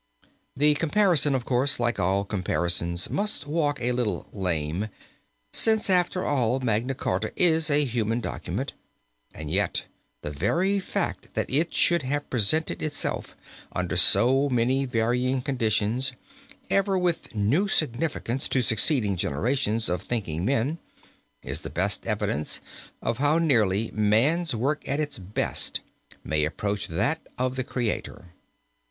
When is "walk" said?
3.45-3.79